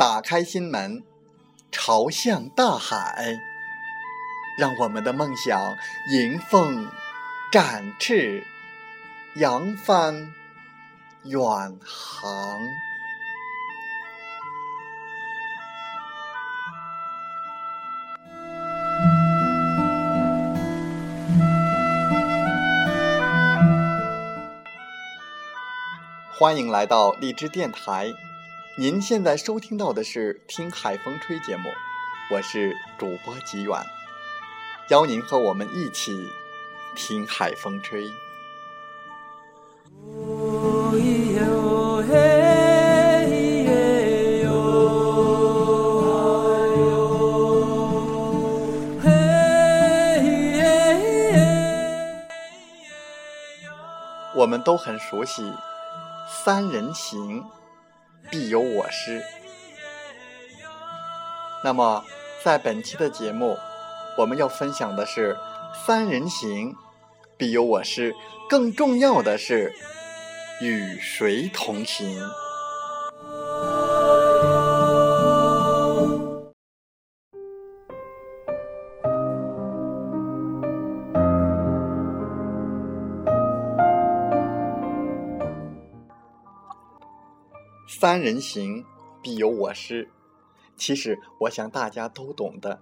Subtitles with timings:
[0.00, 1.04] 打开心门，
[1.70, 3.38] 朝向大海，
[4.56, 5.76] 让我们的梦想
[6.10, 6.88] 迎风
[7.52, 8.42] 展翅，
[9.34, 10.32] 扬帆
[11.24, 11.42] 远
[11.84, 12.58] 航。
[26.38, 28.14] 欢迎来到荔枝电台。
[28.80, 31.68] 您现在收听到的是《听海风吹》节目，
[32.30, 33.78] 我是主播吉远，
[34.88, 36.26] 邀您和我们一起
[36.94, 38.10] 听海风吹。
[54.34, 55.42] 我们都很熟悉
[56.42, 57.42] 《三人行》。
[58.28, 59.22] 必有我师。
[61.62, 62.04] 那么，
[62.42, 63.56] 在本期的节目，
[64.18, 65.36] 我们要分享的是
[65.86, 66.74] “三人行，
[67.36, 68.14] 必有我师”。
[68.50, 69.72] 更重要的是，
[70.60, 72.20] 与谁同行？
[88.00, 88.86] 三人行，
[89.20, 90.08] 必有我师。
[90.74, 92.80] 其实我想大家都懂的，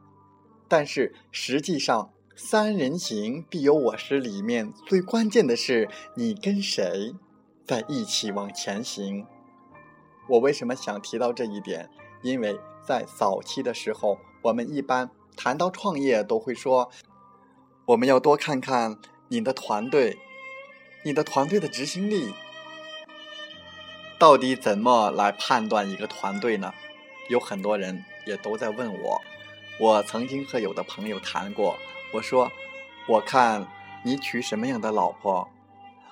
[0.69, 7.17] 但是实际上，三人行必有我师里面最关键的是你跟谁
[7.67, 9.27] 在一起往前行。
[10.29, 11.91] 我为什么想提到这一点？
[12.23, 12.57] 因为
[12.87, 16.89] 在早期的时候，我们一般谈到创业都会说，
[17.87, 18.97] 我们要多看看
[19.27, 20.17] 你的团队，
[21.05, 22.33] 你的团队的执行力。
[24.19, 26.75] 到底怎么来判断一个团队呢？
[27.29, 29.23] 有很多人也都在问我。
[29.79, 31.79] 我曾经和有的朋友谈过，
[32.11, 32.51] 我说
[33.07, 33.65] ：“我看
[34.03, 35.49] 你娶什么样的老婆，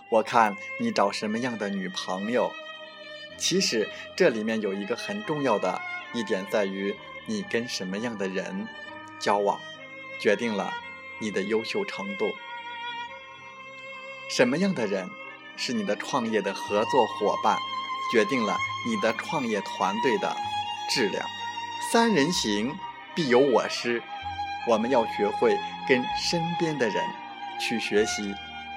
[0.09, 2.53] 我看你找什么样的女朋友。
[3.37, 6.95] 其实这里面有一个很重要的一点，在于
[7.27, 8.69] 你跟什么样的人
[9.19, 9.59] 交往，
[10.21, 10.73] 决定了
[11.19, 12.31] 你的优秀程度。
[14.31, 15.11] 什么样的人
[15.57, 17.59] 是你的创业的合作伙伴？”
[18.11, 18.57] 决定了
[18.87, 20.37] 你的创业团队的
[20.91, 21.25] 质量。
[21.93, 22.75] 三人行，
[23.15, 24.03] 必有我师。
[24.69, 25.57] 我们要学会
[25.89, 27.05] 跟身边的人
[27.61, 28.35] 去学习，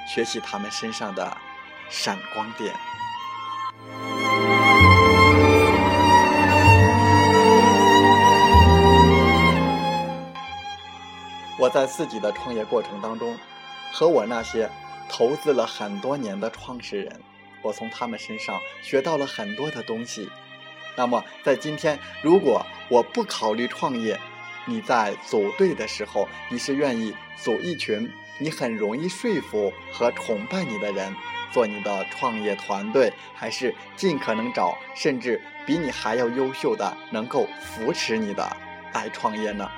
[0.08, 1.36] 学习他们身上的
[1.90, 2.74] 闪光点。
[11.58, 13.38] 我在自己的创业过程当中，
[13.92, 14.70] 和我那些
[15.10, 17.22] 投资了很多年的创始人。
[17.62, 20.30] 我从他们身上学到了很多的东西。
[20.96, 24.20] 那么，在今天，如果我不考虑创业，
[24.66, 31.16] 你在组队的时候，你是愿意组一群你很容易说服和崇拜你的人
[31.54, 38.58] 做你的创业团队，还是尽可能找甚至比你还要优秀的、能够扶持你的
[38.94, 39.70] 来创业呢？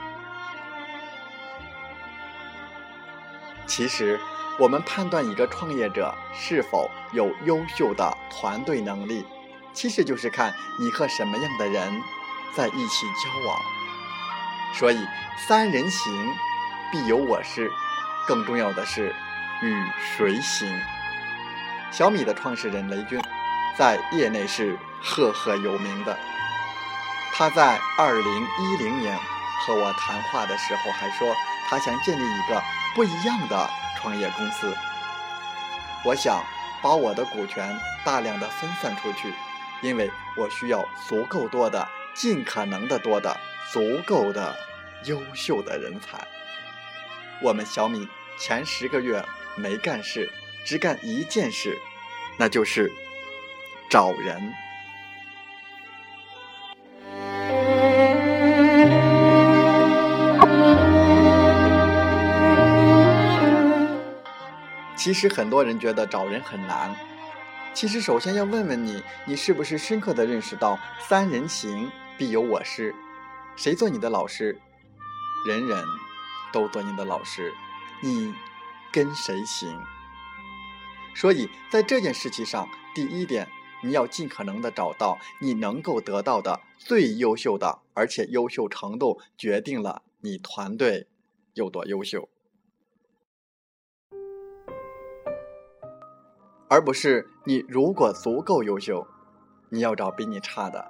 [3.68, 4.20] 其实。
[4.60, 9.26] 我们判断一个创业者是否有优秀的团队能力，
[9.74, 11.92] 其实就是看你和什么样的人
[12.56, 13.58] 在一起交往。
[14.74, 14.98] 所以，
[15.48, 16.34] 三人行
[16.92, 17.72] 必有我师，
[18.28, 19.14] 更重要的是
[19.62, 19.84] 与
[20.16, 20.70] 谁行。
[21.92, 23.20] 小米的创始人雷军
[23.78, 26.18] 在业内是赫赫有名的。
[27.34, 29.18] 他在二零一零年
[29.66, 31.36] 和我谈话的时候还说，
[31.70, 32.62] 他想建立一个
[32.94, 33.70] 不一样的。
[34.02, 34.74] 创业公司，
[36.04, 36.44] 我想
[36.82, 39.32] 把我的股权大量的分散出去，
[39.82, 43.38] 因为我需要足够多的、尽可能的多的、
[43.72, 44.56] 足够的
[45.06, 46.28] 优秀的人才。
[47.42, 48.08] 我们小米
[48.40, 49.24] 前十个月
[49.56, 50.32] 没干事，
[50.66, 51.78] 只干一件事，
[52.38, 52.92] 那就是
[53.90, 54.54] 找人。
[65.04, 66.96] 其实很多人觉得找人很难，
[67.74, 70.78] 其实，首先要问问你，你是不是深刻的认识到
[71.10, 71.90] “三人行，
[72.20, 72.94] 必有我师”？
[73.58, 74.62] 谁做你的老师？
[75.48, 75.84] 人人
[76.54, 77.52] 都做你的老师，
[78.04, 78.32] 你
[78.92, 79.76] 跟谁行？
[81.16, 83.48] 所以在这件事情上，第一点，
[83.82, 91.08] 你要尽可能的找到你能够得到的最优秀的，而且优秀程度决定了你团队
[91.56, 92.30] 有多优秀。
[96.72, 99.06] 而不是你如果足够优秀，
[99.68, 100.90] 你要找比你差的。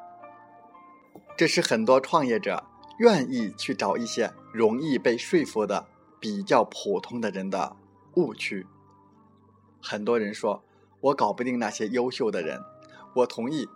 [1.36, 2.64] 这是很多创业者
[3.00, 5.88] 愿意去找一些容易被说服的、
[6.20, 7.76] 比较普通的人的
[8.14, 8.68] 误区。
[9.82, 10.64] 很多人说
[11.00, 12.62] 我搞不定那些优秀的人，
[13.16, 13.68] 我同意，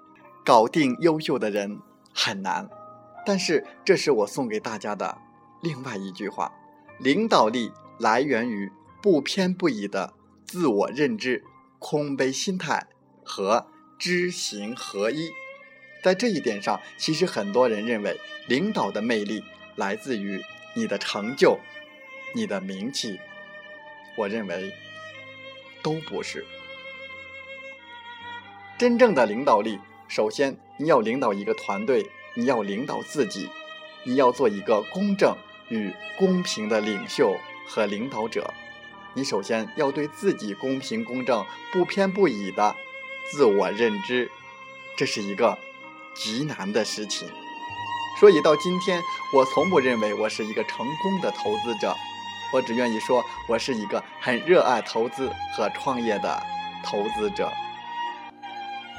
[0.45, 1.79] 搞定优秀的人
[2.13, 2.69] 很难。
[3.25, 5.17] 但是这是我送给大家的
[5.63, 6.53] 另外一句话：
[6.99, 8.71] 领导力来源于
[9.01, 10.13] 不偏不倚的
[10.45, 11.43] 自我认知。
[11.87, 12.87] 空杯心态
[13.23, 13.67] 和
[13.99, 15.29] 知行合一，
[16.01, 19.43] 在这一点上，其实很多人认为领导的魅力
[19.75, 20.43] 来自于
[20.73, 21.59] 你的成就、
[22.33, 23.19] 你的名气。
[24.17, 24.73] 我认为
[25.83, 26.43] 都不是。
[28.79, 33.47] 真正的领导力，首先你要领导一个团队，你要领导自己，
[34.05, 35.37] 你要做一个公正
[35.69, 38.51] 与公平的领袖和领导者。
[39.17, 42.75] 你首先要对自己公平公正、不偏不倚的
[43.31, 44.29] 自我认知，
[44.97, 45.57] 这是一个
[46.13, 47.25] 极难的事情。
[48.19, 49.01] 所以到今天，
[49.33, 51.95] 我从不认为我是一个成功的投资者，
[52.51, 56.43] 我只愿意说我是一个很热爱投资和创业的
[56.83, 57.49] 投资者。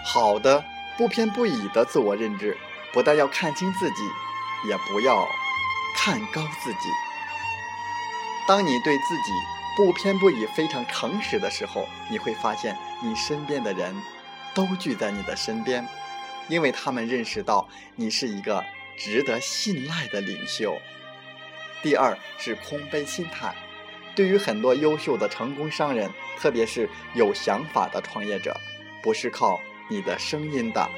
[0.03, 0.65] 好的，
[0.97, 2.57] 不偏不倚的自我认知，
[2.91, 4.03] 不但要看清自己，
[4.67, 5.29] 也不要
[5.95, 6.89] 看高自己。
[8.49, 9.56] 当你对自己。
[9.77, 13.95] 不偏不倚、非常诚实的时候，你会发现你身边的人
[14.55, 15.87] 都聚在你的身边，
[16.49, 18.65] 因为他们认识到你是一个
[18.97, 20.75] 值得信赖的领袖。
[21.83, 23.55] 第二是空杯心态，
[24.15, 28.59] 对于很多优秀的成功商人，特别是有想法的创业者，
[29.03, 30.89] 不是靠你的声音的，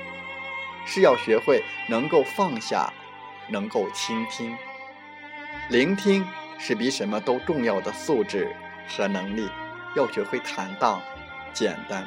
[0.87, 2.93] 是要学会能够放下，
[3.49, 4.57] 能够倾听。
[5.69, 6.25] 聆听
[6.61, 8.55] 是比什么都重要的素质。
[8.89, 9.49] 和能力
[9.95, 11.01] 要学会坦荡、
[11.53, 12.07] 简单，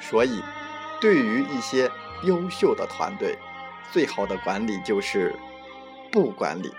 [0.00, 0.42] 所以
[1.00, 1.90] 对于一些
[2.22, 3.38] 优秀的团队，
[3.90, 5.34] 最好的管理就是
[6.10, 6.74] 不管理。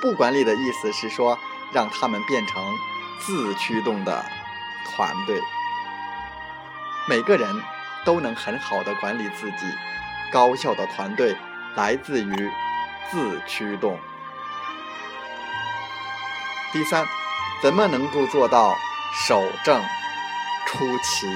[0.00, 1.38] 不管理的意思是说，
[1.72, 2.62] 让他们变成
[3.18, 4.24] 自驱动的
[4.86, 5.40] 团队。
[7.08, 7.62] 每个人
[8.04, 9.66] 都能很好的管理自己，
[10.30, 11.36] 高效的团队
[11.74, 12.50] 来自于
[13.10, 13.98] 自驱动。
[16.72, 17.06] 第三。
[17.62, 18.76] 怎么能够做到
[19.26, 19.82] 守正
[20.66, 21.26] 出奇？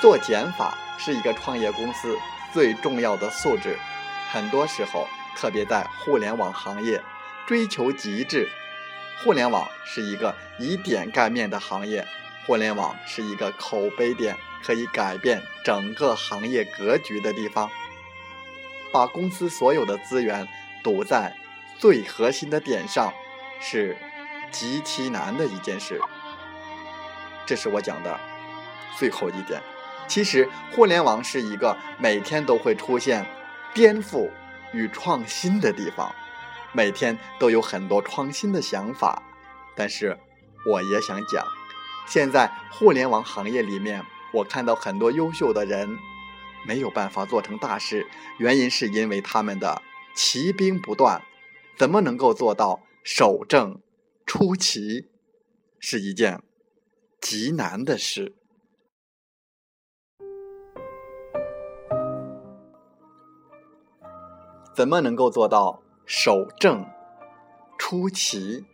[0.00, 2.18] 做减法是一个创业公司
[2.50, 3.78] 最重要的素质。
[4.30, 7.00] 很多时候，特别在互联网行业，
[7.46, 8.48] 追求极致。
[9.22, 12.06] 互联网是一个以点盖面的行业，
[12.46, 17.70] 互联网是一个口碑点，可以改变整个行业格局的地方。
[18.90, 20.48] 把公司所有的资源
[20.82, 21.36] 堵在
[21.78, 23.12] 最核心的点上。
[23.60, 23.96] 是
[24.50, 26.00] 极其难的一件事，
[27.46, 28.18] 这是我讲的
[28.96, 29.62] 最后一点。
[30.08, 33.24] 其实，互联网是一个每天都会出现
[33.72, 34.28] 颠覆
[34.72, 36.12] 与创新的地方，
[36.72, 39.22] 每天都有很多创新的想法。
[39.76, 40.18] 但是，
[40.66, 41.46] 我也想讲，
[42.06, 45.96] 现在互联网行业里面，我看到很多优秀的人
[46.66, 49.80] 没有办法做成大事，原因是因为他们的
[50.14, 51.22] 骑兵不断，
[51.76, 52.80] 怎么能够做到？
[53.02, 53.80] 守正
[54.26, 55.08] 出奇
[55.78, 56.42] 是一件
[57.20, 58.34] 极难的事。
[64.74, 66.86] 怎么能够做到守正
[67.78, 68.64] 出奇？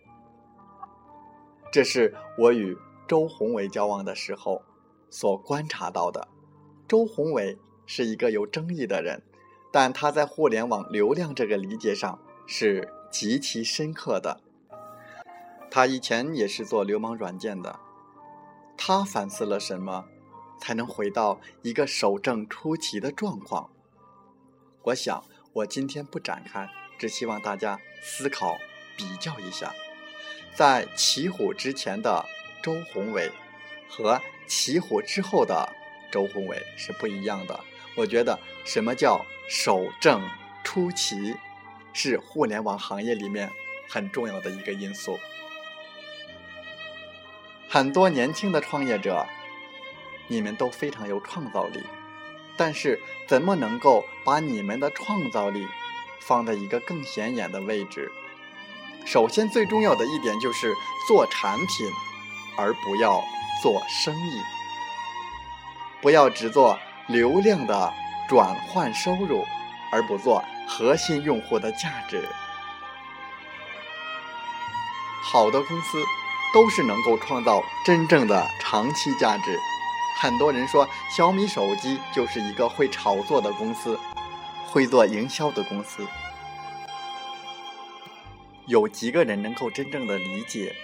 [1.73, 2.77] 这是我与
[3.09, 4.63] 周宏伟交往的时候
[5.09, 6.29] 所观察到的。
[6.89, 9.23] 周宏伟是一个有争议的人，
[9.73, 12.93] 但他在互联网流量这个理解上是。
[13.19, 14.43] 极其深刻的，
[15.71, 17.81] 他以前也是做流氓软件的。
[18.77, 20.05] 他反思了什么，
[20.61, 23.71] 才能回到一个守正出奇的状况？
[24.83, 26.69] 我想，我今天不展开，
[26.99, 28.59] 只希望大家思考
[28.99, 29.73] 比较一下，
[30.55, 32.23] 在起虎之前的
[32.63, 33.33] 周宏伟
[33.89, 35.73] 和起虎之后的
[36.13, 37.59] 周宏伟是不一样的。
[37.97, 40.21] 我觉得，什么叫守正
[40.63, 41.35] 出奇？
[41.99, 43.51] 是互联网行业里面
[43.89, 45.19] 很重要的一个因素。
[47.71, 49.27] 很多年轻的创业者
[50.29, 51.83] 你们都非常有创造力，
[52.55, 55.67] 但是怎么能够把你们的创造力
[56.21, 58.13] 放在一个更显眼的位置？
[59.07, 60.75] 首先，最重要的一点就是
[61.09, 61.67] 做产品，
[62.59, 63.23] 而不要
[63.63, 64.43] 做生意。
[66.03, 67.91] 不要只做流量的
[68.29, 69.47] 转换收入，
[69.91, 72.29] 而不做核心用户的价值。
[75.23, 76.03] 好的公司
[76.55, 79.59] 都是能够创造真正的长期价值。
[80.21, 83.99] 很多人说小米手机就是一个会炒作的公司，
[84.67, 86.07] 会做营销的公司。
[88.67, 90.75] 有几个人能够真正的理解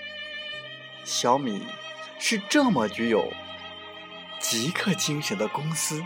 [1.05, 1.67] 小米
[2.19, 3.33] 是这么具有
[4.39, 6.05] 极客精神的公司？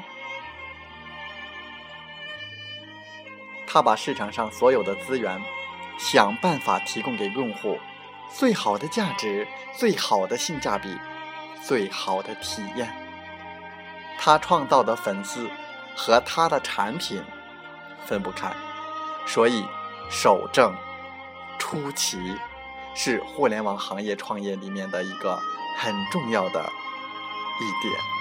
[3.67, 5.43] 他把市场上所有的资源
[5.99, 7.79] 想办法提供给用户
[8.33, 10.97] 最好的价值、最好的性价比、
[11.63, 12.89] 最好的体验。
[14.19, 15.49] 他创造的粉丝
[15.95, 17.23] 和他的产品
[18.05, 18.53] 分不开，
[19.27, 19.65] 所以
[20.11, 20.73] 守正。
[21.59, 22.19] 出奇
[22.95, 25.37] 是互联网行业创业里面的一个
[25.79, 28.16] 很重要的一点。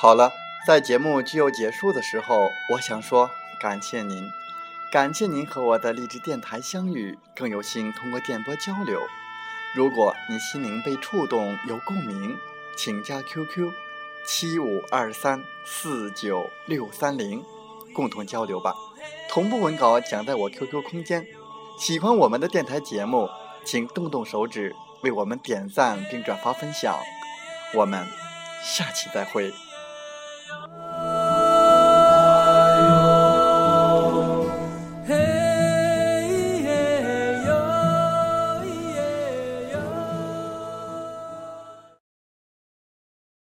[0.00, 0.32] 好了，
[0.66, 3.30] 在节目就要结束的时候，我想说
[3.60, 4.30] 感谢您，
[4.90, 8.98] 感谢您和我的励志电台相遇，更有幸通过电波交流。
[9.74, 12.34] 如果你心灵被触动，有共鸣，
[12.78, 13.70] 请加 QQ
[14.26, 17.44] 七五二三四九六三零，
[17.92, 18.74] 共同交流吧。
[19.28, 21.26] 同步文稿讲在我 QQ 空间。
[21.78, 23.28] 喜欢我们的电台节目，
[23.66, 26.98] 请动动手指为我们点赞并转发分享。
[27.74, 28.06] 我们
[28.64, 29.52] 下期再会。